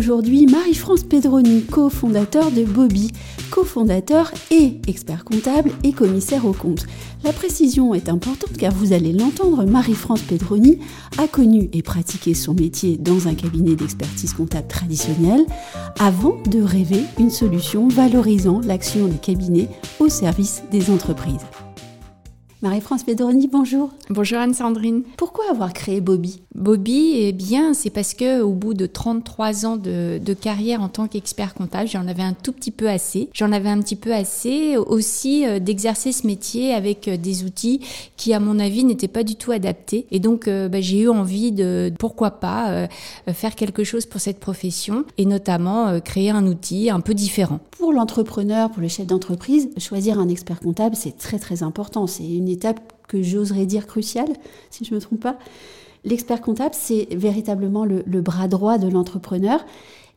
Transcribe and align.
aujourd'hui, 0.00 0.46
Marie-France 0.46 1.02
Pedroni, 1.02 1.64
cofondateur 1.64 2.50
de 2.50 2.64
Bobby, 2.64 3.12
cofondateur 3.50 4.32
et 4.50 4.80
expert 4.88 5.24
comptable 5.24 5.72
et 5.84 5.92
commissaire 5.92 6.46
aux 6.46 6.54
comptes. 6.54 6.86
La 7.22 7.34
précision 7.34 7.92
est 7.92 8.08
importante 8.08 8.56
car 8.56 8.72
vous 8.72 8.94
allez 8.94 9.12
l'entendre, 9.12 9.66
Marie-France 9.66 10.22
Pedroni 10.22 10.78
a 11.18 11.28
connu 11.28 11.68
et 11.74 11.82
pratiqué 11.82 12.32
son 12.32 12.54
métier 12.54 12.96
dans 12.96 13.28
un 13.28 13.34
cabinet 13.34 13.76
d'expertise 13.76 14.32
comptable 14.32 14.68
traditionnel 14.68 15.44
avant 15.98 16.38
de 16.50 16.62
rêver 16.62 17.02
une 17.18 17.30
solution 17.30 17.88
valorisant 17.88 18.60
l'action 18.60 19.06
des 19.06 19.18
cabinets 19.18 19.68
au 19.98 20.08
service 20.08 20.62
des 20.72 20.88
entreprises. 20.88 21.44
Marie-France 22.62 23.04
Pedroni, 23.04 23.48
bonjour. 23.48 23.88
Bonjour 24.10 24.38
Anne-Sandrine. 24.38 25.02
Pourquoi 25.16 25.46
avoir 25.50 25.72
créé 25.72 26.02
Bobby? 26.02 26.42
Bobby, 26.54 27.12
eh 27.14 27.32
bien, 27.32 27.72
c'est 27.72 27.88
parce 27.88 28.12
que 28.12 28.42
au 28.42 28.52
bout 28.52 28.74
de 28.74 28.84
33 28.84 29.64
ans 29.64 29.76
de, 29.78 30.20
carrière 30.34 30.82
en 30.82 30.90
tant 30.90 31.08
qu'expert 31.08 31.54
comptable, 31.54 31.88
j'en 31.88 32.06
avais 32.06 32.22
un 32.22 32.34
tout 32.34 32.52
petit 32.52 32.70
peu 32.70 32.90
assez. 32.90 33.30
J'en 33.32 33.50
avais 33.52 33.70
un 33.70 33.80
petit 33.80 33.96
peu 33.96 34.12
assez 34.12 34.76
aussi 34.76 35.46
euh, 35.46 35.58
d'exercer 35.58 36.12
ce 36.12 36.26
métier 36.26 36.74
avec 36.74 37.08
euh, 37.08 37.16
des 37.16 37.44
outils 37.44 37.80
qui, 38.18 38.34
à 38.34 38.40
mon 38.40 38.58
avis, 38.58 38.84
n'étaient 38.84 39.08
pas 39.08 39.22
du 39.22 39.36
tout 39.36 39.52
adaptés. 39.52 40.06
Et 40.10 40.20
donc, 40.20 40.46
euh, 40.46 40.68
bah, 40.68 40.82
j'ai 40.82 41.00
eu 41.00 41.08
envie 41.08 41.52
de, 41.52 41.90
pourquoi 41.98 42.32
pas, 42.32 42.88
faire 43.32 43.54
quelque 43.54 43.84
chose 43.84 44.04
pour 44.04 44.20
cette 44.20 44.38
profession 44.38 45.04
et 45.16 45.24
notamment 45.24 45.98
créer 46.00 46.30
un 46.30 46.46
outil 46.46 46.90
un 46.90 47.00
peu 47.00 47.14
différent. 47.14 47.60
Pour 47.70 47.92
l'entrepreneur, 47.92 48.70
pour 48.70 48.82
le 48.82 48.88
chef 48.88 49.06
d'entreprise, 49.06 49.70
choisir 49.78 50.18
un 50.18 50.28
expert 50.28 50.60
comptable, 50.60 50.94
c'est 50.94 51.16
très 51.16 51.38
très 51.38 51.62
important. 51.62 52.06
C'est 52.06 52.28
une 52.28 52.49
étape 52.50 52.92
que 53.08 53.22
j'oserais 53.22 53.66
dire 53.66 53.86
cruciale, 53.86 54.28
si 54.70 54.84
je 54.84 54.90
ne 54.90 54.96
me 54.96 55.00
trompe 55.00 55.20
pas. 55.20 55.38
L'expert 56.04 56.40
comptable, 56.40 56.74
c'est 56.74 57.08
véritablement 57.10 57.84
le, 57.84 58.02
bras 58.20 58.48
droit 58.48 58.78
de 58.78 58.88
l'entrepreneur. 58.88 59.64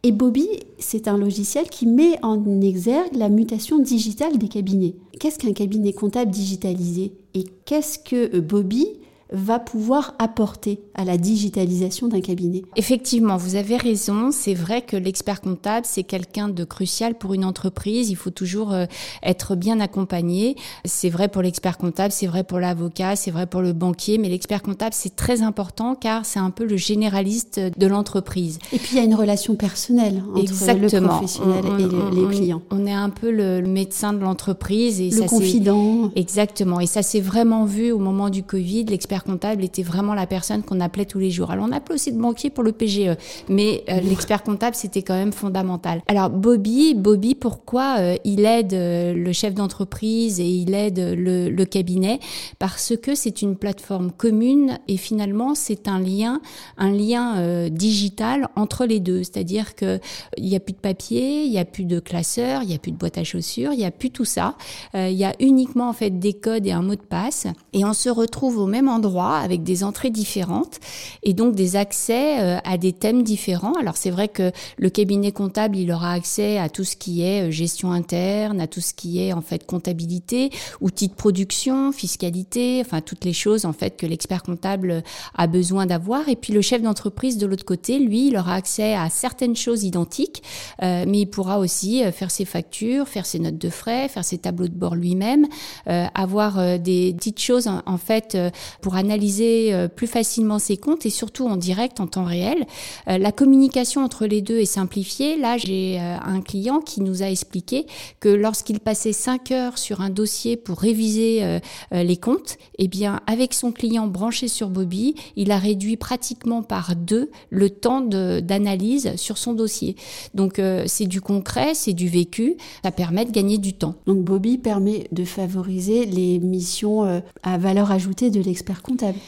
Et 0.03 0.11
Bobby, 0.11 0.47
c'est 0.79 1.07
un 1.07 1.17
logiciel 1.17 1.69
qui 1.69 1.87
met 1.87 2.19
en 2.23 2.61
exergue 2.61 3.15
la 3.15 3.29
mutation 3.29 3.79
digitale 3.79 4.37
des 4.37 4.49
cabinets. 4.49 4.95
Qu'est-ce 5.19 5.39
qu'un 5.39 5.53
cabinet 5.53 5.93
comptable 5.93 6.31
digitalisé? 6.31 7.13
Et 7.33 7.45
qu'est-ce 7.65 7.99
que 7.99 8.35
euh, 8.35 8.41
Bobby 8.41 8.85
va 9.31 9.59
pouvoir 9.59 10.13
apporter 10.19 10.79
à 10.93 11.05
la 11.05 11.17
digitalisation 11.17 12.07
d'un 12.07 12.21
cabinet. 12.21 12.63
Effectivement, 12.75 13.37
vous 13.37 13.55
avez 13.55 13.77
raison. 13.77 14.31
C'est 14.31 14.53
vrai 14.53 14.81
que 14.81 14.95
l'expert 14.95 15.41
comptable, 15.41 15.85
c'est 15.89 16.03
quelqu'un 16.03 16.49
de 16.49 16.63
crucial 16.63 17.15
pour 17.15 17.33
une 17.33 17.45
entreprise. 17.45 18.09
Il 18.09 18.15
faut 18.15 18.29
toujours 18.29 18.73
euh, 18.73 18.85
être 19.23 19.55
bien 19.55 19.79
accompagné. 19.79 20.55
C'est 20.85 21.09
vrai 21.09 21.27
pour 21.27 21.41
l'expert 21.41 21.77
comptable, 21.77 22.11
c'est 22.11 22.27
vrai 22.27 22.43
pour 22.43 22.59
l'avocat, 22.59 23.15
c'est 23.15 23.31
vrai 23.31 23.47
pour 23.47 23.61
le 23.61 23.73
banquier, 23.73 24.17
mais 24.17 24.29
l'expert 24.29 24.61
comptable, 24.61 24.93
c'est 24.93 25.15
très 25.15 25.41
important 25.41 25.95
car 25.95 26.25
c'est 26.25 26.39
un 26.39 26.51
peu 26.51 26.65
le 26.65 26.77
généraliste 26.77 27.59
de 27.59 27.87
l'entreprise. 27.87 28.59
Et 28.71 28.77
puis 28.77 28.91
il 28.93 28.97
y 28.97 29.01
a 29.01 29.03
une 29.03 29.15
relation 29.15 29.55
personnelle 29.55 30.23
entre 30.29 30.41
Exactement. 30.41 31.01
le 31.01 31.07
professionnel 31.07 31.65
et 31.79 32.15
les 32.15 32.27
clients. 32.35 32.61
On 32.71 32.85
est 32.85 32.93
un 32.93 33.09
peu 33.09 33.31
le, 33.31 33.61
médecin 33.63 34.13
de 34.13 34.19
l'entreprise 34.19 34.99
et 35.01 35.09
le 35.09 35.27
confident. 35.27 36.11
Exactement. 36.15 36.79
Et 36.79 36.85
ça 36.85 37.01
s'est 37.01 37.21
vraiment 37.21 37.65
vu 37.65 37.91
au 37.91 37.99
moment 37.99 38.29
du 38.29 38.43
Covid. 38.43 38.85
L'expert 38.85 39.22
comptable 39.23 39.63
était 39.63 39.83
vraiment 39.83 40.13
la 40.13 40.27
personne 40.27 40.63
qu'on 40.63 40.79
appelait 40.79 41.05
tous 41.05 41.19
les 41.19 41.31
jours. 41.31 41.51
Alors 41.51 41.65
on 41.67 41.71
appelait 41.71 41.95
aussi 41.95 42.11
de 42.11 42.19
banquier 42.19 42.49
pour 42.49 42.63
le 42.63 42.71
PGE, 42.71 43.15
mais 43.49 43.83
euh, 43.89 43.99
l'expert 44.03 44.43
comptable 44.43 44.75
c'était 44.75 45.01
quand 45.01 45.15
même 45.15 45.31
fondamental. 45.31 46.01
Alors 46.07 46.29
Bobby, 46.29 46.93
Bobby, 46.93 47.35
pourquoi 47.35 47.97
euh, 47.99 48.15
il 48.23 48.45
aide 48.45 48.73
euh, 48.73 49.13
le 49.13 49.31
chef 49.33 49.53
d'entreprise 49.53 50.39
et 50.39 50.47
il 50.47 50.73
aide 50.73 50.99
le, 50.99 51.49
le 51.49 51.65
cabinet? 51.65 52.19
Parce 52.59 52.93
que 53.01 53.15
c'est 53.15 53.41
une 53.41 53.55
plateforme 53.55 54.11
commune 54.11 54.79
et 54.87 54.97
finalement 54.97 55.55
c'est 55.55 55.87
un 55.87 55.99
lien, 55.99 56.41
un 56.77 56.91
lien 56.91 57.69
digital 57.69 58.47
entre 58.55 58.85
les 58.85 58.99
deux. 58.99 59.23
C'est-à-dire 59.23 59.75
que 59.75 59.99
il 60.37 60.45
n'y 60.45 60.55
a 60.55 60.59
plus 60.59 60.73
de 60.73 60.79
papier, 60.79 61.43
il 61.43 61.51
n'y 61.51 61.59
a 61.59 61.65
plus 61.65 61.85
de 61.85 61.99
classeur, 61.99 62.61
il 62.63 62.69
n'y 62.69 62.75
a 62.75 62.79
plus 62.79 62.91
de 62.91 62.97
boîte 62.97 63.17
à 63.17 63.23
chaussures, 63.23 63.71
il 63.73 63.77
n'y 63.77 63.85
a 63.85 63.91
plus 63.91 64.11
tout 64.11 64.25
ça. 64.25 64.55
il 64.93 65.11
y 65.11 65.25
a 65.25 65.33
uniquement 65.39 65.89
en 65.89 65.93
fait 65.93 66.19
des 66.19 66.33
codes 66.33 66.65
et 66.65 66.71
un 66.71 66.81
mot 66.81 66.95
de 66.95 67.01
passe 67.01 67.47
et 67.73 67.85
on 67.85 67.93
se 67.93 68.09
retrouve 68.09 68.57
au 68.57 68.67
même 68.67 68.87
endroit 68.87 69.02
avec 69.05 69.63
des 69.63 69.83
entrées 69.83 70.09
différentes 70.09 70.79
et 71.23 71.33
donc 71.33 71.55
des 71.55 71.75
accès 71.75 72.39
euh, 72.39 72.57
à 72.63 72.77
des 72.77 72.93
thèmes 72.93 73.23
différents. 73.23 73.73
Alors 73.73 73.97
c'est 73.97 74.09
vrai 74.09 74.27
que 74.27 74.51
le 74.77 74.89
cabinet 74.89 75.31
comptable, 75.31 75.77
il 75.77 75.91
aura 75.91 76.13
accès 76.13 76.57
à 76.57 76.69
tout 76.69 76.83
ce 76.83 76.95
qui 76.95 77.21
est 77.21 77.47
euh, 77.47 77.51
gestion 77.51 77.91
interne, 77.91 78.61
à 78.61 78.67
tout 78.67 78.81
ce 78.81 78.93
qui 78.93 79.21
est 79.21 79.33
en 79.33 79.41
fait 79.41 79.65
comptabilité, 79.65 80.51
outils 80.81 81.07
de 81.07 81.13
production, 81.13 81.91
fiscalité, 81.91 82.81
enfin 82.85 83.01
toutes 83.01 83.25
les 83.25 83.33
choses 83.33 83.65
en 83.65 83.73
fait 83.73 83.97
que 83.97 84.05
l'expert 84.05 84.43
comptable 84.43 85.03
a 85.35 85.47
besoin 85.47 85.85
d'avoir. 85.85 86.29
Et 86.29 86.35
puis 86.35 86.53
le 86.53 86.61
chef 86.61 86.81
d'entreprise 86.81 87.37
de 87.37 87.45
l'autre 87.45 87.65
côté, 87.65 87.99
lui, 87.99 88.27
il 88.27 88.37
aura 88.37 88.55
accès 88.55 88.93
à 88.93 89.09
certaines 89.09 89.55
choses 89.55 89.83
identiques, 89.83 90.43
euh, 90.81 91.05
mais 91.07 91.21
il 91.21 91.25
pourra 91.27 91.59
aussi 91.59 92.03
faire 92.11 92.31
ses 92.31 92.45
factures, 92.45 93.07
faire 93.07 93.25
ses 93.25 93.39
notes 93.39 93.57
de 93.57 93.69
frais, 93.69 94.07
faire 94.07 94.25
ses 94.25 94.37
tableaux 94.37 94.67
de 94.67 94.73
bord 94.73 94.95
lui-même, 94.95 95.47
avoir 95.85 96.79
des 96.79 97.13
petites 97.17 97.39
choses 97.39 97.67
en 97.67 97.97
fait 97.97 98.37
pour 98.81 98.92
analyser 98.95 99.73
euh, 99.73 99.87
plus 99.87 100.07
facilement 100.07 100.59
ses 100.59 100.77
comptes 100.77 101.05
et 101.05 101.09
surtout 101.09 101.47
en 101.47 101.57
direct, 101.57 101.99
en 101.99 102.07
temps 102.07 102.23
réel. 102.23 102.65
Euh, 103.07 103.17
la 103.17 103.31
communication 103.31 104.03
entre 104.03 104.25
les 104.25 104.41
deux 104.41 104.59
est 104.59 104.65
simplifiée. 104.65 105.37
Là, 105.37 105.57
j'ai 105.57 105.99
euh, 105.99 106.17
un 106.23 106.41
client 106.41 106.79
qui 106.79 107.01
nous 107.01 107.23
a 107.23 107.27
expliqué 107.27 107.85
que 108.19 108.29
lorsqu'il 108.29 108.79
passait 108.79 109.13
5 109.13 109.51
heures 109.51 109.77
sur 109.77 110.01
un 110.01 110.09
dossier 110.09 110.57
pour 110.57 110.79
réviser 110.79 111.59
les 111.91 112.17
comptes, 112.17 112.57
eh 112.77 112.87
bien, 112.87 113.19
avec 113.27 113.53
son 113.53 113.71
client 113.71 114.07
branché 114.07 114.47
sur 114.47 114.69
Bobby, 114.69 115.15
il 115.35 115.51
a 115.51 115.57
réduit 115.57 115.97
pratiquement 115.97 116.63
par 116.63 116.95
deux 116.95 117.29
le 117.49 117.69
temps 117.69 118.01
d'analyse 118.01 119.15
sur 119.15 119.37
son 119.37 119.53
dossier. 119.53 119.95
Donc, 120.33 120.61
c'est 120.85 121.05
du 121.05 121.21
concret, 121.21 121.73
c'est 121.73 121.93
du 121.93 122.07
vécu. 122.07 122.55
Ça 122.83 122.91
permet 122.91 123.25
de 123.25 123.31
gagner 123.31 123.57
du 123.57 123.73
temps. 123.73 123.95
Donc, 124.05 124.19
Bobby 124.19 124.57
permet 124.57 125.07
de 125.11 125.23
favoriser 125.23 126.05
les 126.05 126.39
missions 126.39 127.21
à 127.43 127.57
valeur 127.57 127.91
ajoutée 127.91 128.29
de 128.29 128.41
l'expert 128.41 128.82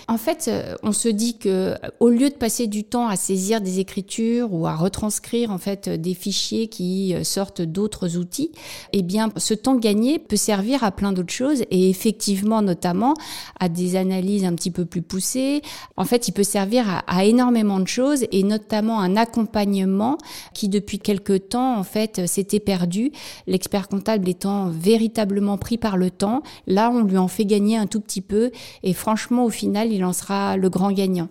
en 0.07 0.17
fait, 0.17 0.47
euh, 0.47 0.75
on 0.83 0.91
se 0.91 1.07
dit 1.07 1.37
que 1.37 1.75
au 1.99 2.09
lieu 2.09 2.29
de 2.29 2.35
passer 2.35 2.67
du 2.67 2.83
temps 2.83 3.07
à 3.07 3.15
saisir 3.15 3.61
des 3.61 3.79
écritures 3.79 4.53
ou 4.53 4.67
à 4.67 4.75
retranscrire 4.75 5.51
en 5.51 5.57
fait 5.57 5.89
des 5.89 6.13
fichiers 6.13 6.67
qui 6.67 7.13
euh, 7.13 7.23
sortent 7.23 7.61
d'autres 7.61 8.17
outils, 8.17 8.51
eh 8.93 9.01
bien, 9.01 9.31
ce 9.37 9.53
temps 9.53 9.75
gagné 9.75 10.19
peut 10.19 10.35
servir 10.35 10.83
à 10.83 10.91
plein 10.91 11.13
d'autres 11.13 11.33
choses 11.33 11.63
et 11.71 11.89
effectivement, 11.89 12.61
notamment 12.61 13.13
à 13.59 13.69
des 13.69 13.95
analyses 13.95 14.43
un 14.43 14.53
petit 14.53 14.71
peu 14.71 14.85
plus 14.85 15.01
poussées. 15.01 15.61
En 15.95 16.05
fait, 16.05 16.27
il 16.27 16.33
peut 16.33 16.43
servir 16.43 16.89
à, 16.89 16.99
à 17.07 17.23
énormément 17.23 17.79
de 17.79 17.87
choses 17.87 18.25
et 18.31 18.43
notamment 18.43 18.99
un 18.99 19.15
accompagnement 19.15 20.17
qui 20.53 20.67
depuis 20.69 20.99
quelque 20.99 21.37
temps 21.37 21.77
en 21.77 21.83
fait 21.83 22.27
s'était 22.27 22.59
perdu. 22.59 23.11
L'expert 23.47 23.87
comptable 23.87 24.27
étant 24.27 24.69
véritablement 24.69 25.57
pris 25.57 25.77
par 25.77 25.97
le 25.97 26.11
temps, 26.11 26.43
là, 26.67 26.91
on 26.93 27.03
lui 27.03 27.17
en 27.17 27.27
fait 27.27 27.45
gagner 27.45 27.77
un 27.77 27.87
tout 27.87 28.01
petit 28.01 28.21
peu 28.21 28.51
et 28.83 28.93
franchement, 28.93 29.44
au 29.45 29.49
final, 29.49 29.91
il 29.91 30.03
en 30.03 30.13
sera 30.13 30.57
le 30.57 30.69
grand 30.69 30.91
gagnant. 30.91 31.29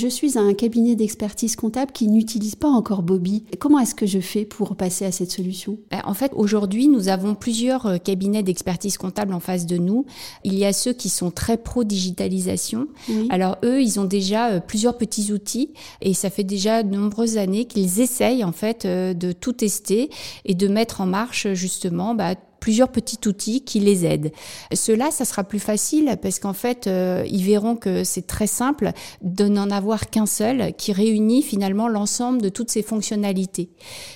Je 0.00 0.06
suis 0.06 0.38
à 0.38 0.40
un 0.40 0.54
cabinet 0.54 0.94
d'expertise 0.94 1.56
comptable 1.56 1.92
qui 1.92 2.08
n'utilise 2.08 2.54
pas 2.54 2.68
encore 2.68 3.02
Bobby. 3.02 3.44
Comment 3.58 3.80
est-ce 3.80 3.94
que 3.94 4.06
je 4.06 4.20
fais 4.20 4.46
pour 4.46 4.76
passer 4.76 5.04
à 5.04 5.12
cette 5.12 5.30
solution? 5.30 5.78
Ben, 5.90 6.00
En 6.04 6.14
fait, 6.14 6.32
aujourd'hui, 6.34 6.88
nous 6.88 7.08
avons 7.08 7.34
plusieurs 7.34 7.86
euh, 7.86 7.98
cabinets 7.98 8.42
d'expertise 8.42 8.96
comptable 8.96 9.34
en 9.34 9.40
face 9.40 9.66
de 9.66 9.76
nous. 9.76 10.06
Il 10.42 10.54
y 10.54 10.64
a 10.64 10.72
ceux 10.72 10.92
qui 10.92 11.10
sont 11.10 11.30
très 11.30 11.58
pro-digitalisation. 11.58 12.86
Alors 13.28 13.58
eux, 13.64 13.82
ils 13.82 13.98
ont 13.98 14.04
déjà 14.04 14.50
euh, 14.50 14.60
plusieurs 14.60 14.96
petits 14.96 15.32
outils 15.32 15.74
et 16.00 16.14
ça 16.14 16.30
fait 16.30 16.44
déjà 16.44 16.82
de 16.82 16.96
nombreuses 16.96 17.36
années 17.36 17.66
qu'ils 17.66 18.00
essayent 18.00 18.44
en 18.44 18.52
fait 18.52 18.84
euh, 18.86 19.12
de 19.12 19.32
tout 19.32 19.52
tester 19.52 20.08
et 20.44 20.54
de 20.54 20.68
mettre 20.68 21.00
en 21.00 21.06
marche 21.06 21.52
justement 21.52 22.14
bah, 22.14 22.36
plusieurs 22.60 22.90
petits 22.90 23.18
outils 23.26 23.62
qui 23.62 23.80
les 23.80 24.06
aident. 24.06 24.30
Cela, 24.72 25.10
ça 25.10 25.24
sera 25.24 25.44
plus 25.44 25.58
facile 25.58 26.16
parce 26.22 26.38
qu'en 26.38 26.52
fait, 26.52 26.86
euh, 26.86 27.24
ils 27.28 27.42
verront 27.42 27.74
que 27.74 28.04
c'est 28.04 28.26
très 28.26 28.46
simple 28.46 28.92
de 29.22 29.48
n'en 29.48 29.70
avoir 29.70 30.10
qu'un 30.10 30.26
seul 30.26 30.74
qui 30.76 30.92
réunit 30.92 31.42
finalement 31.42 31.88
l'ensemble 31.88 32.42
de 32.42 32.48
toutes 32.48 32.70
ces 32.70 32.82
fonctionnalités. 32.82 33.70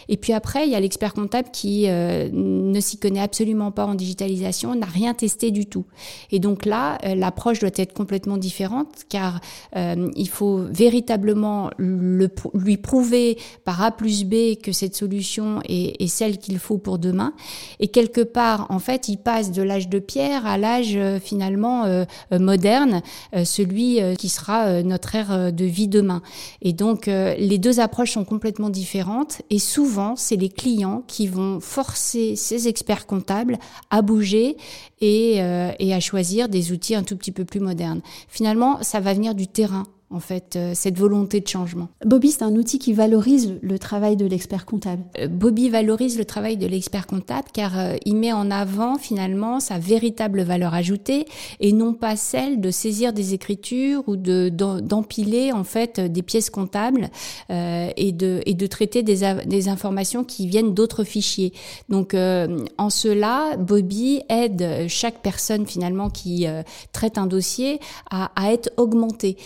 Et 0.08 0.16
puis 0.16 0.32
après, 0.32 0.66
il 0.66 0.72
y 0.72 0.74
a 0.74 0.80
l'expert 0.80 1.14
comptable 1.14 1.48
qui 1.52 1.88
euh, 1.88 2.28
ne 2.32 2.78
s'y 2.80 2.98
connaît 2.98 3.20
absolument 3.20 3.72
pas 3.72 3.86
en 3.86 3.94
digitalisation, 3.94 4.74
n'a 4.74 4.86
rien 4.86 5.14
testé 5.14 5.50
du 5.50 5.66
tout. 5.66 5.86
Et 6.30 6.38
donc 6.38 6.66
là, 6.66 6.98
euh, 7.04 7.14
l'approche 7.14 7.60
doit 7.60 7.70
être 7.76 7.94
complètement 7.94 8.36
différente 8.36 9.04
car 9.08 9.40
il 9.74 10.28
faut 10.28 10.64
véritablement 10.70 11.70
le, 11.78 12.28
lui 12.54 12.76
prouver 12.76 13.38
par 13.64 13.82
A 13.82 13.90
plus 13.90 14.24
B 14.24 14.56
que 14.62 14.72
cette 14.72 14.94
solution 14.94 15.60
est, 15.68 16.02
est 16.02 16.08
celle 16.08 16.38
qu'il 16.38 16.58
faut 16.58 16.78
pour 16.78 16.98
demain. 16.98 17.32
Et 17.80 17.88
quelque 17.88 18.22
part, 18.34 18.66
en 18.68 18.80
fait, 18.80 19.08
il 19.08 19.16
passe 19.16 19.52
de 19.52 19.62
l'âge 19.62 19.88
de 19.88 19.98
pierre 19.98 20.44
à 20.44 20.58
l'âge 20.58 20.98
finalement 21.22 22.04
moderne, 22.32 23.00
celui 23.44 24.00
qui 24.16 24.28
sera 24.28 24.82
notre 24.82 25.14
ère 25.14 25.52
de 25.52 25.64
vie 25.64 25.88
demain. 25.88 26.20
Et 26.60 26.72
donc, 26.72 27.06
les 27.06 27.58
deux 27.58 27.80
approches 27.80 28.12
sont 28.12 28.24
complètement 28.24 28.70
différentes 28.70 29.40
et 29.50 29.58
souvent, 29.58 30.16
c'est 30.16 30.36
les 30.36 30.48
clients 30.48 31.04
qui 31.06 31.28
vont 31.28 31.60
forcer 31.60 32.34
ces 32.36 32.68
experts 32.68 33.06
comptables 33.06 33.58
à 33.90 34.02
bouger 34.02 34.56
et, 35.00 35.36
et 35.78 35.94
à 35.94 36.00
choisir 36.00 36.48
des 36.48 36.72
outils 36.72 36.96
un 36.96 37.04
tout 37.04 37.16
petit 37.16 37.32
peu 37.32 37.44
plus 37.44 37.60
modernes. 37.60 38.02
Finalement, 38.28 38.78
ça 38.82 38.98
va 39.00 39.14
venir 39.14 39.34
du 39.34 39.46
terrain 39.46 39.84
en 40.14 40.20
fait, 40.20 40.54
euh, 40.54 40.72
cette 40.74 40.96
volonté 40.96 41.40
de 41.40 41.48
changement. 41.48 41.88
Bobby, 42.04 42.30
c'est 42.30 42.44
un 42.44 42.54
outil 42.54 42.78
qui 42.78 42.92
valorise 42.92 43.58
le 43.62 43.78
travail 43.80 44.16
de 44.16 44.24
l'expert 44.24 44.64
comptable. 44.64 45.02
Euh, 45.18 45.26
Bobby 45.26 45.68
valorise 45.68 46.16
le 46.16 46.24
travail 46.24 46.56
de 46.56 46.66
l'expert 46.68 47.08
comptable 47.08 47.48
car 47.52 47.76
euh, 47.76 47.96
il 48.04 48.14
met 48.14 48.32
en 48.32 48.50
avant 48.50 48.96
finalement 48.96 49.58
sa 49.58 49.78
véritable 49.78 50.42
valeur 50.42 50.72
ajoutée 50.72 51.26
et 51.58 51.72
non 51.72 51.94
pas 51.94 52.14
celle 52.14 52.60
de 52.60 52.70
saisir 52.70 53.12
des 53.12 53.34
écritures 53.34 54.04
ou 54.06 54.16
de 54.16 54.48
d'empiler 54.48 55.52
en 55.52 55.64
fait 55.64 55.98
des 55.98 56.22
pièces 56.22 56.50
comptables 56.50 57.10
et 57.48 58.12
de 58.12 58.40
et 58.46 58.54
de 58.54 58.66
traiter 58.66 59.02
des, 59.02 59.20
des 59.46 59.68
informations 59.68 60.22
qui 60.22 60.46
viennent 60.46 60.74
d'autres 60.74 61.04
fichiers. 61.04 61.52
Donc 61.88 62.14
en 62.14 62.90
cela, 62.90 63.56
Bobby 63.56 64.22
aide 64.28 64.86
chaque 64.88 65.22
personne 65.22 65.66
finalement 65.66 66.10
qui 66.10 66.46
traite 66.92 67.18
un 67.18 67.26
dossier 67.26 67.80
à, 68.10 68.30
à 68.36 68.52
être 68.52 68.70
augmentée 68.76 69.36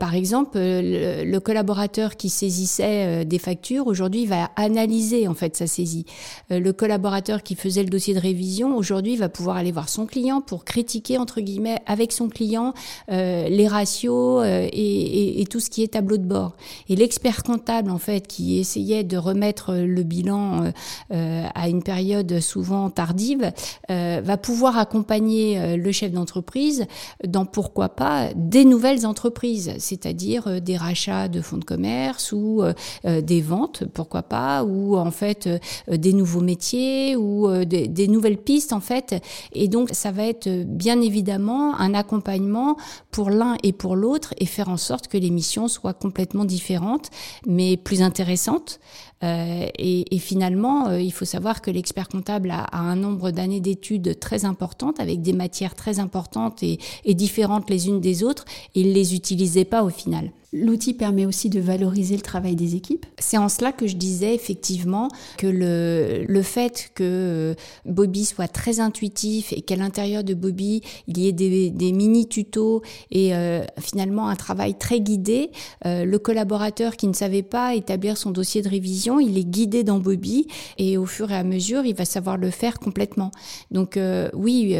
par 0.00 0.14
exemple, 0.14 0.52
euh, 0.56 1.24
le, 1.24 1.40
collaborateur 1.40 2.16
qui 2.16 2.30
saisissait 2.30 3.20
euh, 3.20 3.24
des 3.24 3.38
factures, 3.38 3.86
aujourd'hui, 3.86 4.24
va 4.24 4.50
analyser 4.56 5.28
en 5.28 5.34
fait 5.34 5.54
sa 5.54 5.66
saisie. 5.66 6.06
Euh, 6.50 6.58
le 6.58 6.72
collaborateur 6.72 7.42
qui 7.42 7.54
faisait 7.54 7.82
le 7.82 7.90
dossier 7.90 8.14
de 8.14 8.18
révision, 8.18 8.74
aujourd'hui, 8.78 9.16
va 9.16 9.28
pouvoir 9.28 9.58
aller 9.58 9.72
voir 9.72 9.90
son 9.90 10.06
client 10.06 10.40
pour 10.40 10.64
critiquer 10.64 11.18
entre 11.18 11.42
guillemets 11.42 11.80
avec 11.84 12.12
son 12.12 12.30
client 12.30 12.72
les 13.08 13.68
ratios 13.68 14.42
et, 14.46 15.44
tout 15.50 15.60
ce 15.60 15.68
qui 15.68 15.82
est 15.82 15.88
tableau 15.88 16.16
de 16.16 16.24
bord. 16.24 16.56
Et 16.88 16.96
l'expert 16.96 17.42
comptable 17.42 17.90
en 17.90 17.98
fait 17.98 18.26
qui 18.26 18.58
essayait 18.58 19.04
de 19.04 19.18
remettre 19.18 19.74
le 19.74 20.02
bilan 20.02 20.72
à 21.10 21.68
une 21.68 21.82
période 21.82 22.40
souvent 22.40 22.88
tardive, 22.88 23.52
va 23.88 24.36
pouvoir 24.36 24.78
accompagner 24.78 25.76
le 25.76 25.92
chef 25.92 26.12
d'entreprise 26.12 26.86
dans 27.26 27.44
pourquoi 27.44 27.90
pas 27.90 28.28
des 28.34 28.64
nouvelles 28.64 29.06
entreprises 29.06 29.72
c'est-à-dire 29.80 30.46
euh, 30.46 30.60
des 30.60 30.76
rachats 30.76 31.28
de 31.28 31.40
fonds 31.40 31.56
de 31.56 31.64
commerce 31.64 32.32
ou 32.32 32.62
euh, 32.62 32.72
euh, 33.04 33.20
des 33.20 33.40
ventes, 33.40 33.84
pourquoi 33.92 34.22
pas, 34.22 34.64
ou 34.64 34.96
en 34.96 35.10
fait 35.10 35.48
des 35.88 36.12
nouveaux 36.12 36.40
métiers 36.40 37.16
ou 37.16 37.48
des, 37.64 37.88
des, 37.88 38.08
nouvelles 38.08 38.38
pistes 38.38 38.72
en 38.72 38.80
fait. 38.80 39.22
Et 39.52 39.68
donc 39.68 39.90
ça 39.92 40.12
va 40.12 40.24
être 40.24 40.48
bien 40.64 41.00
évidemment 41.00 41.78
un 41.78 41.94
accompagnement 41.94 42.76
pour 43.10 43.30
l'un 43.30 43.56
et 43.62 43.72
pour 43.72 43.96
l'autre 43.96 44.34
et 44.38 44.46
faire 44.46 44.68
en 44.68 44.76
sorte 44.76 45.08
que 45.08 45.18
les 45.18 45.30
missions 45.30 45.68
soient 45.68 45.94
complètement 45.94 46.44
différentes 46.44 47.10
mais 47.46 47.76
plus 47.76 48.02
intéressantes. 48.02 48.80
Euh, 49.22 49.66
et, 49.78 50.14
et, 50.14 50.18
finalement, 50.18 50.88
euh, 50.88 51.00
il 51.00 51.12
faut 51.12 51.26
savoir 51.26 51.60
que 51.60 51.70
l'expert 51.70 52.08
comptable 52.08 52.50
a, 52.50 52.62
a, 52.64 52.78
un 52.78 52.96
nombre 52.96 53.30
d'années 53.30 53.60
d'études 53.60 54.18
très 54.18 54.46
importantes, 54.46 54.98
avec 54.98 55.20
des 55.20 55.34
matières 55.34 55.74
très 55.74 55.98
importantes 55.98 56.62
et, 56.62 56.78
et 57.04 57.14
différentes 57.14 57.68
les 57.68 57.88
unes 57.88 58.00
des 58.00 58.24
autres, 58.24 58.46
et 58.74 58.80
il 58.80 58.92
les 58.92 59.14
utilisait 59.14 59.66
pas 59.66 59.82
au 59.84 59.90
final. 59.90 60.32
L'outil 60.52 60.94
permet 60.94 61.26
aussi 61.26 61.48
de 61.48 61.60
valoriser 61.60 62.16
le 62.16 62.22
travail 62.22 62.56
des 62.56 62.74
équipes. 62.74 63.06
C'est 63.18 63.38
en 63.38 63.48
cela 63.48 63.70
que 63.70 63.86
je 63.86 63.96
disais 63.96 64.34
effectivement 64.34 65.08
que 65.38 65.46
le, 65.46 66.24
le 66.26 66.42
fait 66.42 66.90
que 66.94 67.54
Bobby 67.86 68.24
soit 68.24 68.48
très 68.48 68.80
intuitif 68.80 69.52
et 69.52 69.62
qu'à 69.62 69.76
l'intérieur 69.76 70.24
de 70.24 70.34
Bobby, 70.34 70.82
il 71.06 71.18
y 71.18 71.28
ait 71.28 71.32
des, 71.32 71.70
des 71.70 71.92
mini 71.92 72.26
tutos 72.26 72.82
et 73.10 73.34
euh, 73.34 73.62
finalement 73.78 74.28
un 74.28 74.36
travail 74.36 74.76
très 74.76 75.00
guidé, 75.00 75.50
euh, 75.86 76.04
le 76.04 76.18
collaborateur 76.18 76.96
qui 76.96 77.06
ne 77.06 77.12
savait 77.12 77.42
pas 77.42 77.74
établir 77.74 78.16
son 78.16 78.30
dossier 78.30 78.62
de 78.62 78.68
révision, 78.68 79.20
il 79.20 79.38
est 79.38 79.44
guidé 79.44 79.84
dans 79.84 79.98
Bobby 79.98 80.46
et 80.78 80.98
au 80.98 81.06
fur 81.06 81.30
et 81.30 81.36
à 81.36 81.44
mesure, 81.44 81.84
il 81.84 81.94
va 81.94 82.04
savoir 82.04 82.36
le 82.36 82.50
faire 82.50 82.80
complètement. 82.80 83.30
Donc 83.70 83.96
euh, 83.96 84.28
oui, 84.34 84.76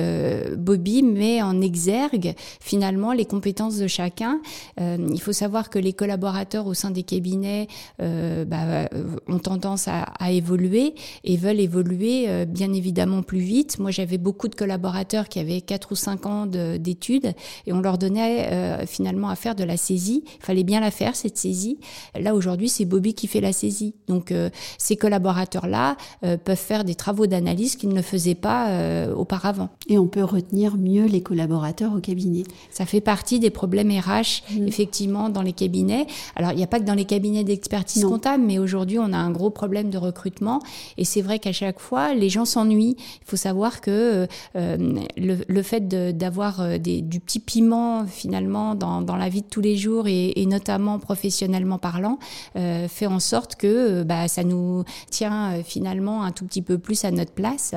Bobby 0.57 1.03
met 1.03 1.43
en 1.43 1.61
exergue 1.61 2.35
finalement 2.61 3.13
les 3.13 3.25
compétences 3.25 3.77
de 3.79 3.87
chacun. 3.87 4.41
il 4.79 5.21
faut 5.21 5.33
savoir 5.33 5.60
que 5.69 5.79
les 5.79 5.93
collaborateurs 5.93 6.67
au 6.67 6.75
sein 6.75 6.91
des 6.91 7.03
cabinets 7.03 7.69
euh, 8.01 8.45
bah, 8.45 8.87
euh, 8.93 9.17
ont 9.29 9.39
tendance 9.39 9.89
à, 9.89 10.03
à, 10.19 10.31
évoluer 10.31 10.95
et 11.25 11.37
veulent 11.37 11.61
évoluer 11.61 12.25
euh, 12.29 12.45
bien 12.47 12.73
évidemment 12.73 13.23
plus 13.23 13.41
vite. 13.41 13.79
Moi, 13.79 13.91
j'avais 13.91 14.19
beaucoup 14.19 14.49
de 14.49 14.55
collaborateurs 14.55 15.29
qui 15.29 15.39
avaient 15.39 15.61
4 15.61 15.93
ou 15.93 15.95
5 15.95 16.27
ans 16.27 16.47
d'études 16.47 17.35
et 17.67 17.73
on 17.73 17.81
leur 17.81 17.99
donnait 17.99 18.49
euh, 18.51 18.87
finalement 18.87 19.29
à 19.29 19.37
faire 19.37 19.55
de 19.55 19.65
la 19.65 19.77
saisie. 19.77 20.25
Il 20.41 20.45
fallait 20.45 20.65
bien 20.65 20.81
la 20.81 20.91
faire, 20.91 21.17
cette 21.17 21.37
saisie. 21.37 21.79
Là, 22.19 22.35
aujourd'hui, 22.35 22.69
c'est 22.69 22.85
Bobby 22.85 23.15
qui 23.15 23.27
fait 23.27 23.41
la 23.41 23.53
saisie. 23.53 23.95
Donc, 24.07 24.33
ces 24.79 24.97
collaborateurs-là 24.97 25.97
peuvent 26.45 26.57
faire 26.57 26.85
des 26.85 26.95
travaux 26.95 27.27
d'analyse 27.27 27.77
qu'ils 27.77 27.93
ne 27.93 28.03
faisaient 28.03 28.35
pas 28.35 29.09
auparavant. 29.15 29.71
Et 29.89 29.99
on 29.99 30.07
peut 30.07 30.25
retenir 30.25 30.77
mieux 30.77 31.07
les 31.07 31.23
collaborateurs 31.23 31.95
au 31.95 32.01
cabinet. 32.01 32.45
Ça 32.71 32.87
fait 32.87 33.01
partie 33.01 33.41
des 33.41 33.51
problèmes 33.51 33.91
RH, 33.91 34.43
mmh. 34.51 34.69
effectivement, 34.69 35.29
dans 35.29 35.43
les 35.43 35.50
cabinets. 35.53 36.07
Alors, 36.37 36.53
il 36.53 36.57
n'y 36.57 36.63
a 36.63 36.67
pas 36.67 36.81
que 36.81 36.85
dans 36.85 36.95
les 36.95 37.05
cabinets 37.05 37.45
d'expertise 37.45 38.05
comptable, 38.05 38.45
mais 38.45 38.59
aujourd'hui, 38.59 38.99
on 38.99 39.13
a 39.13 39.19
un 39.19 39.31
gros 39.31 39.51
problème 39.51 39.91
de 39.91 39.99
recrutement. 39.99 40.61
Et 40.97 41.05
c'est 41.05 41.23
vrai 41.23 41.39
qu'à 41.39 41.53
chaque 41.53 41.81
fois, 41.81 42.15
les 42.15 42.29
gens 42.29 42.45
s'ennuient. 42.45 42.97
Il 42.99 43.27
faut 43.27 43.37
savoir 43.37 43.81
que 43.81 44.27
euh, 44.57 44.77
le, 45.17 45.37
le, 45.47 45.63
fait 45.63 45.89
d'avoir 45.89 46.61
euh, 46.61 46.79
du 46.79 47.21
petit 47.21 47.41
piment, 47.41 48.07
finalement, 48.07 48.75
dans, 48.75 49.03
dans, 49.03 49.17
la 49.17 49.29
vie 49.29 49.43
de 49.43 49.47
tous 49.49 49.61
les 49.61 49.77
jours, 49.77 50.09
et, 50.09 50.33
et 50.41 50.47
notamment 50.47 50.99
professionnellement 50.99 51.79
parlant, 51.79 52.19
euh, 52.57 52.89
fait 52.89 53.07
en 53.07 53.21
sorte 53.21 53.57
que 53.57 54.01
euh, 54.01 54.05
bah, 54.05 54.29
ça 54.29 54.45
nous 54.45 54.85
tient 55.11 55.53
euh, 55.53 55.63
finalement 55.63 56.23
un 56.23 56.33
tout 56.33 56.45
petit 56.45 56.63
peu 56.63 56.79
plus 56.79 57.05
à 57.05 57.11
notre 57.11 57.33
place. 57.33 57.75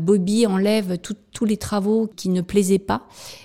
Bobby 0.00 0.46
enlève 0.46 0.98
tous 0.98 1.44
les 1.44 1.56
travaux 1.56 2.08
qui 2.16 2.28
ne 2.28 2.40
plaisaient 2.40 2.78
pas 2.78 3.02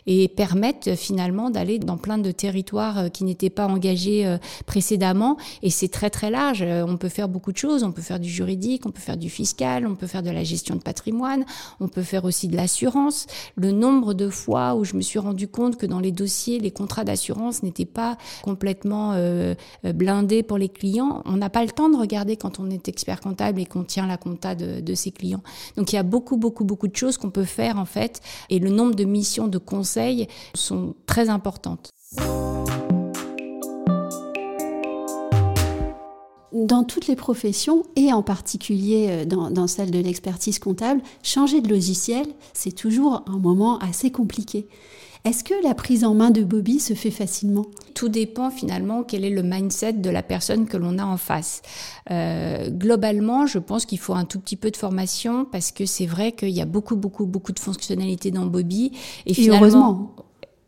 et 0.07 0.27
permettent 0.27 0.95
finalement 0.95 1.50
d'aller 1.50 1.80
dans 1.80 1.98
plein 1.98 2.18
de 2.18 2.31
territoires 2.31 3.12
qui 3.12 3.24
n'étaient 3.24 3.50
pas 3.54 3.68
engagé 3.68 4.26
euh, 4.26 4.38
précédemment. 4.66 5.38
Et 5.62 5.70
c'est 5.70 5.88
très 5.88 6.10
très 6.10 6.30
large. 6.30 6.62
Euh, 6.62 6.86
on 6.88 6.98
peut 6.98 7.10
faire 7.10 7.30
beaucoup 7.30 7.52
de 7.52 7.58
choses. 7.58 7.84
On 7.84 7.92
peut 7.92 8.02
faire 8.02 8.20
du 8.20 8.30
juridique, 8.30 8.86
on 8.86 8.92
peut 8.92 9.02
faire 9.02 9.18
du 9.18 9.30
fiscal, 9.30 9.88
on 9.88 9.96
peut 9.96 10.08
faire 10.08 10.24
de 10.24 10.30
la 10.30 10.44
gestion 10.44 10.76
de 10.76 10.82
patrimoine, 10.82 11.46
on 11.80 11.88
peut 11.88 12.04
faire 12.04 12.26
aussi 12.26 12.48
de 12.48 12.56
l'assurance. 12.56 13.28
Le 13.56 13.72
nombre 13.72 14.14
de 14.14 14.30
fois 14.30 14.76
où 14.76 14.84
je 14.84 14.96
me 14.96 15.02
suis 15.02 15.20
rendu 15.20 15.48
compte 15.48 15.78
que 15.78 15.86
dans 15.86 16.00
les 16.00 16.12
dossiers, 16.12 16.60
les 16.60 16.72
contrats 16.72 17.04
d'assurance 17.04 17.64
n'étaient 17.64 17.86
pas 17.86 18.18
complètement 18.42 19.12
euh, 19.13 19.56
blindés 19.84 20.44
pour 20.44 20.58
les 20.58 20.70
clients. 20.70 21.22
On 21.25 21.38
n'a 21.38 21.50
pas 21.50 21.63
le 21.63 21.72
temps 21.72 21.89
de 21.89 21.98
regarder 21.98 22.38
quand 22.38 22.60
on 22.60 22.70
est 22.70 22.88
expert 22.88 23.20
comptable 23.22 23.60
et 23.60 23.66
qu'on 23.66 23.84
tient 23.84 24.08
la 24.08 24.18
compta 24.18 24.56
de, 24.56 24.82
de 24.82 24.96
ses 24.96 25.12
clients. 25.12 25.44
Donc 25.77 25.94
il 25.94 25.96
y 25.96 26.00
a 26.00 26.04
beaucoup 26.04 26.38
beaucoup 26.38 26.63
beaucoup 26.63 26.88
de 26.88 26.96
choses 26.96 27.18
qu'on 27.18 27.32
peut 27.32 27.46
faire 27.46 27.77
en 27.77 27.86
fait. 27.86 28.22
Et 28.50 28.60
le 28.60 28.70
nombre 28.70 28.96
de 28.96 29.04
missions 29.04 29.48
de 29.48 29.58
conseils 29.58 30.27
sont 30.54 30.96
très 31.06 31.30
importantes. 31.30 31.92
Dans 36.63 36.84
toutes 36.84 37.08
les 37.08 37.15
professions, 37.15 37.84
et 37.96 38.12
en 38.13 38.24
particulier 38.24 39.08
euh, 39.10 39.25
dans, 39.25 39.51
dans 39.51 39.67
celle 39.67 39.91
de 39.91 40.00
l'expertise 40.00 40.60
comptable, 40.60 41.01
changer 41.22 41.62
de 41.62 41.70
logiciel, 41.70 42.25
c'est 42.53 42.75
toujours 42.75 43.24
un 43.27 43.38
moment 43.38 43.79
assez 43.79 44.12
compliqué. 44.12 44.67
Est-ce 45.25 45.46
que 45.46 45.53
la 45.63 45.74
prise 45.74 46.03
en 46.03 46.13
main 46.13 46.32
de 46.32 46.43
Bobby 46.43 46.82
se 46.82 46.96
fait 46.96 47.12
facilement? 47.12 47.65
Tout 47.93 48.10
dépend 48.10 48.50
finalement 48.50 49.03
quel 49.03 49.24
est 49.24 49.29
le 49.29 49.41
mindset 49.41 49.93
de 49.93 50.10
la 50.10 50.22
personne 50.22 50.65
que 50.65 50.75
l'on 50.75 50.98
a 50.98 51.05
en 51.05 51.15
face. 51.15 51.62
Euh, 52.12 52.70
globalement, 52.70 53.48
je 53.48 53.58
pense 53.60 53.86
qu'il 53.86 54.00
faut 54.00 54.15
un 54.15 54.25
tout 54.25 54.41
petit 54.41 54.58
peu 54.58 54.70
de 54.70 54.75
formation 54.75 55.46
parce 55.46 55.72
que 55.72 55.86
c'est 55.86 56.08
vrai 56.08 56.34
qu'il 56.34 56.50
y 56.50 56.60
a 56.60 56.65
beaucoup, 56.65 56.98
beaucoup, 56.98 57.25
beaucoup 57.25 57.53
de 57.53 57.60
fonctionnalités 57.60 58.32
dans 58.32 58.48
Bobby. 58.48 58.91
Et, 59.25 59.32
et 59.32 59.34
finalement, 59.34 59.62
heureusement 59.62 60.15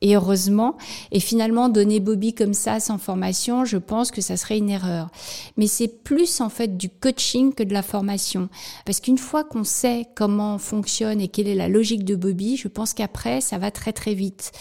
et 0.06 0.16
heureusement. 0.16 0.78
Et 1.12 1.20
finalement, 1.20 1.68
donner 1.68 2.00
Bobby 2.00 2.36
comme 2.36 2.54
ça 2.54 2.80
sans 2.80 3.00
formation, 3.00 3.66
je 3.66 3.78
pense 3.78 4.12
que 4.12 4.22
ça 4.22 4.38
serait 4.38 4.60
une 4.60 4.70
erreur. 4.70 5.10
Mais 5.58 5.66
c'est 5.66 5.88
plus 5.88 6.42
en 6.42 6.50
fait 6.50 6.78
du 6.78 6.90
coaching 6.90 7.56
que 7.56 7.64
de 7.64 7.74
la 7.74 7.82
formation. 7.82 8.48
Parce 8.86 9.00
qu'une 9.00 9.18
fois 9.18 9.44
qu'on 9.44 9.64
sait 9.64 10.06
comment 10.16 10.60
fonctionne 10.60 11.20
et 11.22 11.28
quelle 11.28 11.48
est 11.48 11.56
la 11.56 11.70
logique 11.70 12.06
de 12.06 12.16
Bobby, 12.16 12.56
je 12.56 12.68
pense 12.68 12.94
qu'après, 12.94 13.42
ça 13.42 13.58
va 13.58 13.72
très 13.72 13.94
très 13.94 14.14
vite. 14.14 14.52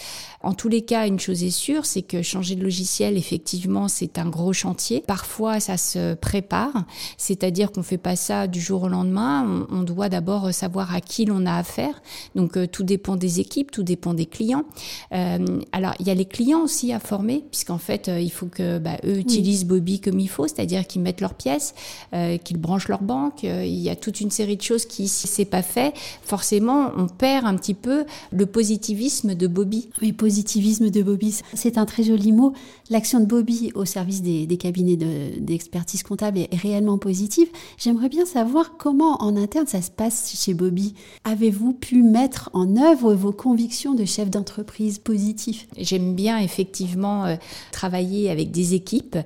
En 0.44 0.52
tous 0.52 0.68
les 0.68 0.82
cas, 0.82 1.06
une 1.06 1.18
chose 1.18 1.42
est 1.42 1.50
sûre, 1.50 1.86
c'est 1.86 2.02
que 2.02 2.22
changer 2.22 2.54
de 2.54 2.62
logiciel, 2.62 3.16
effectivement, 3.16 3.88
c'est 3.88 4.18
un 4.18 4.28
gros 4.28 4.52
chantier. 4.52 5.02
Parfois, 5.06 5.58
ça 5.58 5.78
se 5.78 6.14
prépare, 6.14 6.84
c'est-à-dire 7.16 7.72
qu'on 7.72 7.82
fait 7.82 7.98
pas 7.98 8.14
ça 8.14 8.46
du 8.46 8.60
jour 8.60 8.82
au 8.82 8.88
lendemain. 8.88 9.66
On, 9.70 9.82
doit 9.84 10.10
d'abord 10.10 10.52
savoir 10.52 10.94
à 10.94 11.00
qui 11.00 11.24
l'on 11.24 11.46
a 11.46 11.56
affaire. 11.56 12.02
Donc, 12.34 12.58
euh, 12.58 12.66
tout 12.66 12.82
dépend 12.82 13.16
des 13.16 13.40
équipes, 13.40 13.70
tout 13.70 13.82
dépend 13.82 14.12
des 14.12 14.26
clients. 14.26 14.64
Euh, 15.12 15.33
alors, 15.72 15.94
il 16.00 16.06
y 16.06 16.10
a 16.10 16.14
les 16.14 16.24
clients 16.24 16.62
aussi 16.62 16.92
à 16.92 16.98
former, 16.98 17.44
puisqu'en 17.50 17.78
fait, 17.78 18.08
il 18.08 18.30
faut 18.30 18.46
que 18.46 18.78
bah, 18.78 18.96
eux 19.04 19.18
utilisent 19.18 19.64
Bobby 19.64 20.00
comme 20.00 20.20
il 20.20 20.28
faut, 20.28 20.46
c'est-à-dire 20.46 20.86
qu'ils 20.86 21.02
mettent 21.02 21.20
leurs 21.20 21.34
pièces, 21.34 21.74
qu'ils 22.44 22.58
branchent 22.58 22.88
leur 22.88 23.02
banque. 23.02 23.42
il 23.42 23.80
y 23.80 23.90
a 23.90 23.96
toute 23.96 24.20
une 24.20 24.30
série 24.30 24.56
de 24.56 24.62
choses 24.62 24.86
qui, 24.86 25.08
si 25.08 25.26
c'est 25.26 25.44
pas 25.44 25.62
fait, 25.62 25.94
forcément, 26.22 26.90
on 26.96 27.06
perd 27.06 27.46
un 27.46 27.56
petit 27.56 27.74
peu 27.74 28.04
le 28.32 28.46
positivisme 28.46 29.34
de 29.34 29.46
Bobby. 29.46 29.88
Oui, 30.02 30.12
positivisme 30.12 30.90
de 30.90 31.02
Bobby, 31.02 31.40
c'est 31.54 31.78
un 31.78 31.86
très 31.86 32.02
joli 32.02 32.32
mot. 32.32 32.52
L'action 32.90 33.20
de 33.20 33.26
Bobby 33.26 33.72
au 33.74 33.84
service 33.84 34.22
des, 34.22 34.46
cabinets 34.56 34.96
d'expertise 34.96 36.02
comptable 36.02 36.38
est 36.38 36.54
réellement 36.54 36.98
positive. 36.98 37.48
J'aimerais 37.76 38.08
bien 38.08 38.24
savoir 38.24 38.76
comment 38.76 39.22
en 39.22 39.36
interne 39.36 39.66
ça 39.66 39.82
se 39.82 39.90
passe 39.90 40.32
chez 40.36 40.54
Bobby. 40.54 40.94
Avez-vous 41.24 41.72
pu 41.72 42.02
mettre 42.02 42.50
en 42.52 42.76
œuvre 42.76 43.14
vos 43.14 43.32
convictions 43.32 43.94
de 43.94 44.04
chef 44.04 44.30
d'entreprise 44.30 44.98
J'aime 45.76 46.14
bien 46.14 46.38
effectivement 46.38 47.24
euh, 47.24 47.36
travailler 47.72 48.30
avec 48.30 48.50
des 48.50 48.74
équipes. 48.74 49.16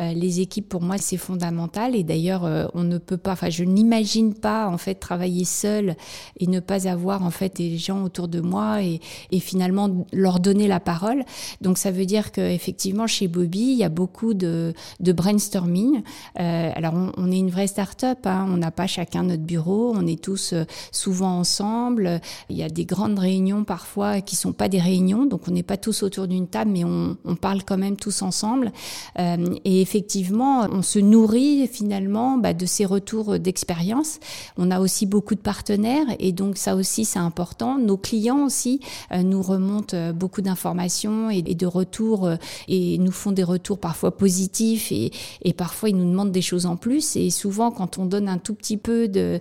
Euh, 0.00 0.12
les 0.12 0.40
équipes 0.40 0.68
pour 0.68 0.82
moi 0.82 0.96
c'est 0.98 1.16
fondamental 1.16 1.94
et 1.94 2.02
d'ailleurs 2.02 2.44
euh, 2.44 2.66
on 2.74 2.84
ne 2.84 2.98
peut 2.98 3.16
pas, 3.16 3.32
enfin 3.32 3.50
je 3.50 3.64
n'imagine 3.64 4.34
pas 4.34 4.68
en 4.68 4.78
fait 4.78 4.94
travailler 4.96 5.44
seul 5.44 5.96
et 6.38 6.46
ne 6.46 6.60
pas 6.60 6.88
avoir 6.88 7.22
en 7.22 7.30
fait 7.30 7.56
des 7.56 7.78
gens 7.78 8.02
autour 8.02 8.28
de 8.28 8.40
moi 8.40 8.82
et, 8.82 9.00
finalement 9.40 10.06
leur 10.12 10.40
donner 10.40 10.66
la 10.66 10.80
parole. 10.80 11.22
Donc 11.60 11.78
ça 11.78 11.90
veut 11.90 12.06
dire 12.06 12.32
qu'effectivement 12.32 13.06
chez 13.06 13.28
Bobby 13.28 13.60
il 13.60 13.76
y 13.76 13.84
a 13.84 13.88
beaucoup 13.88 14.34
de, 14.34 14.74
brainstorming. 15.00 16.02
alors 16.34 16.94
on, 17.16 17.30
est 17.30 17.38
une 17.38 17.50
vraie 17.50 17.66
start-up, 17.66 18.26
hein. 18.26 18.48
on 18.50 18.56
n'a 18.56 18.70
pas 18.70 18.86
chacun 18.86 19.22
notre 19.22 19.42
bureau, 19.42 19.92
on 19.94 20.06
est 20.06 20.20
tous 20.20 20.54
souvent 20.90 21.38
ensemble. 21.38 22.20
Il 22.48 22.56
y 22.56 22.62
a 22.62 22.68
des 22.68 22.86
grandes 22.86 23.18
réunions 23.18 23.64
parfois 23.64 24.20
qui 24.20 24.36
sont 24.36 24.52
pas 24.52 24.68
des 24.68 24.80
réunions, 24.80 25.26
on 25.48 25.50
n'est 25.50 25.62
pas 25.62 25.76
tous 25.76 26.02
autour 26.02 26.26
d'une 26.28 26.46
table, 26.46 26.70
mais 26.70 26.84
on, 26.84 27.16
parle 27.40 27.62
quand 27.64 27.76
même 27.76 27.96
tous 27.96 28.22
ensemble. 28.22 28.72
Euh, 29.18 29.36
et 29.64 29.82
effectivement, 29.82 30.66
on 30.70 30.82
se 30.82 30.98
nourrit 30.98 31.68
finalement 31.68 32.38
bah, 32.38 32.54
de 32.54 32.66
ces 32.66 32.84
retours 32.84 33.38
d'expérience. 33.38 34.18
On 34.56 34.70
a 34.70 34.80
aussi 34.80 35.06
beaucoup 35.06 35.34
de 35.34 35.40
partenaires 35.40 36.06
et 36.18 36.32
donc 36.32 36.56
ça 36.56 36.74
aussi 36.74 37.04
c'est 37.04 37.18
important. 37.18 37.78
Nos 37.78 37.96
clients 37.96 38.44
aussi 38.44 38.80
euh, 39.12 39.22
nous 39.22 39.42
remontent 39.42 39.96
euh, 39.96 40.12
beaucoup 40.12 40.40
d'informations 40.40 41.30
et, 41.30 41.42
de 41.42 41.66
retours 41.66 42.30
et 42.68 42.98
nous 42.98 43.12
font 43.12 43.32
des 43.32 43.44
retours 43.44 43.78
parfois 43.78 44.16
positifs 44.16 44.92
et, 44.92 45.12
parfois 45.52 45.88
ils 45.88 45.96
nous 45.96 46.10
demandent 46.10 46.32
des 46.32 46.42
choses 46.42 46.66
en 46.66 46.76
plus. 46.76 47.16
Et 47.16 47.30
souvent 47.30 47.70
quand 47.70 47.98
on 47.98 48.06
donne 48.06 48.28
un 48.28 48.38
tout 48.38 48.54
petit 48.54 48.76
peu 48.76 49.08
de, 49.08 49.40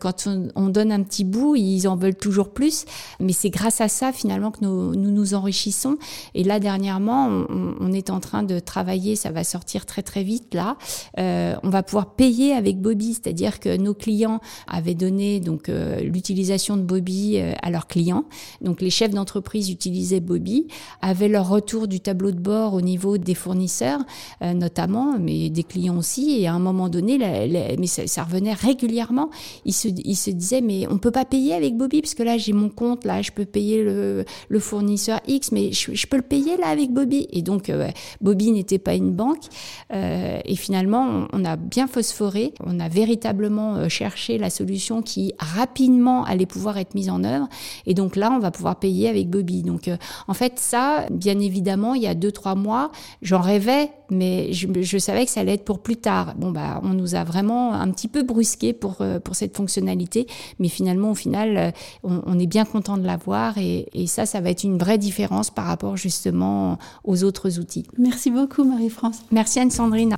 quand 0.00 0.26
on, 0.26 0.48
on 0.54 0.68
donne 0.68 0.92
un 0.92 1.02
petit 1.02 1.24
bout, 1.24 1.56
ils 1.56 1.88
en 1.88 1.96
veulent 1.96 2.16
toujours 2.16 2.50
plus. 2.50 2.84
Mais 3.20 3.32
c'est 3.32 3.50
grâce 3.50 3.80
à 3.80 3.88
ça 3.88 4.12
finalement 4.12 4.50
que 4.50 4.64
nous, 4.64 4.94
nous, 4.94 5.34
enrichissons. 5.36 5.96
Et 6.34 6.44
là 6.44 6.60
dernièrement, 6.60 7.46
on, 7.48 7.92
est 7.92 8.10
en 8.10 8.20
train 8.20 8.42
de 8.42 8.58
travailler, 8.58 9.16
ça 9.16 9.30
va 9.30 9.44
sortir 9.44 9.86
très 9.86 10.02
très 10.02 10.22
vite 10.22 10.54
là. 10.54 10.76
Euh, 11.18 11.54
on 11.62 11.70
va 11.70 11.82
pouvoir 11.82 12.14
payer 12.14 12.52
avec 12.52 12.80
Bobby, 12.80 13.14
c'est-à-dire 13.14 13.60
que 13.60 13.76
nos 13.76 13.94
clients 13.94 14.40
avaient 14.66 14.94
donné 14.94 15.40
donc 15.40 15.68
euh, 15.68 16.00
l'utilisation 16.00 16.76
de 16.76 16.82
Bobby 16.82 17.38
euh, 17.38 17.52
à 17.62 17.70
leurs 17.70 17.86
clients. 17.86 18.24
Donc 18.60 18.80
les 18.80 18.90
chefs 18.90 19.12
d'entreprise 19.12 19.70
utilisaient 19.70 20.20
Bobby, 20.20 20.68
avaient 21.00 21.28
leur 21.28 21.48
retour 21.48 21.88
du 21.88 22.00
tableau 22.00 22.30
de 22.30 22.40
bord 22.40 22.74
au 22.74 22.80
niveau 22.80 23.18
des 23.18 23.34
fournisseurs 23.34 24.00
notamment, 24.40 25.18
mais 25.18 25.50
des 25.50 25.62
clients 25.62 25.96
aussi. 25.96 26.40
Et 26.40 26.46
à 26.46 26.54
un 26.54 26.58
moment 26.58 26.88
donné, 26.88 27.18
mais 27.18 27.86
ça, 27.86 28.24
revenait 28.24 28.52
régulièrement. 28.52 29.30
Ils 29.64 29.72
se, 29.72 29.88
disaient 30.30 30.60
mais 30.60 30.86
on 30.90 30.98
peut 30.98 31.10
pas 31.10 31.24
payer 31.24 31.54
avec 31.54 31.76
Bobby 31.76 32.00
parce 32.00 32.14
que 32.14 32.22
là 32.22 32.38
j'ai 32.38 32.52
mon 32.52 32.68
compte, 32.68 33.04
là 33.04 33.22
je 33.22 33.30
peux 33.32 33.44
payer 33.44 33.82
le 33.82 34.58
fournisseur 34.58 35.20
X, 35.26 35.52
mais 35.52 35.72
je, 35.72 36.06
peux 36.06 36.16
le 36.16 36.22
payer 36.22 36.56
là 36.56 36.68
avec 36.68 36.90
Bobby. 36.90 37.26
Et 37.30 37.42
donc 37.42 37.68
euh, 37.70 37.88
Bobby 38.20 38.52
n'était 38.52 38.78
pas 38.78 38.94
une 38.94 39.12
banque. 39.12 39.44
Euh, 39.92 40.38
et 40.44 40.56
finalement 40.56 41.26
on, 41.32 41.44
a 41.44 41.56
bien 41.56 41.86
phosphoré, 41.86 42.54
on 42.64 42.80
a 42.80 42.88
véritablement 42.88 43.76
euh, 43.76 43.88
cherché 43.88 44.38
la 44.38 44.50
solution 44.50 45.02
qui 45.02 45.32
rapidement 45.38 46.24
allait 46.24 46.46
pouvoir 46.46 46.78
être 46.78 46.94
mise 46.94 47.10
en 47.10 47.24
œuvre. 47.24 47.48
Et 47.86 47.94
donc 47.94 48.16
là 48.16 48.30
on 48.32 48.38
va 48.38 48.50
pouvoir 48.50 48.76
payer 48.76 49.08
avec 49.08 49.28
Bobby. 49.28 49.62
Donc 49.62 49.90
en 50.28 50.34
fait 50.34 50.58
ça, 50.58 51.06
bien 51.10 51.38
évidemment, 51.38 51.94
il 51.94 52.02
y 52.02 52.06
a 52.06 52.14
deux 52.14 52.32
trois 52.32 52.54
mois, 52.54 52.90
j'en 53.22 53.40
rêvais, 53.40 53.90
mais 54.10 54.52
je, 54.52 54.66
je, 54.82 54.98
savais 54.98 55.24
que 55.24 55.30
ça 55.30 55.40
allait 55.40 55.54
être 55.54 55.64
pour 55.64 55.80
plus 55.80 55.96
tard. 55.96 56.34
Bon 56.36 56.50
bah 56.50 56.80
on 56.82 56.90
nous 56.90 57.14
a 57.14 57.24
vraiment 57.24 57.74
un 57.74 57.90
petit 57.90 58.08
peu 58.08 58.22
brusqué 58.22 58.72
pour 58.72 59.02
pour 59.24 59.34
cette 59.34 59.56
fonctionnalité, 59.56 60.26
mais 60.58 60.68
finalement, 60.68 61.10
au 61.10 61.14
final, 61.14 61.56
euh, 61.56 61.70
on, 62.02 62.38
est 62.38 62.46
bien 62.46 62.64
content 62.64 62.96
de 62.98 63.06
l'avoir 63.06 63.58
et, 63.58 63.88
et 63.94 64.06
ça, 64.06 64.26
ça 64.26 64.40
va 64.40 64.50
être 64.50 64.64
une 64.64 64.78
vraie 64.78 64.98
différence 64.98 65.50
par 65.50 65.66
rapport 65.66 65.96
justement 65.96 66.78
aux 67.04 67.24
autres 67.24 67.58
outils. 67.58 67.84
Merci 67.98 68.30
beaucoup, 68.30 68.64
Marie-France. 68.64 69.18
Merci 69.30 69.60
Anne-Sandrine. 69.60 70.14